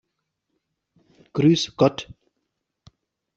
[1.33, 2.09] Grüß Gott!